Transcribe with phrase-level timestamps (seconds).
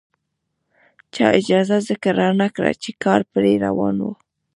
[1.13, 4.13] چا اجازه ځکه رانکړه چې کار پرې روان وو.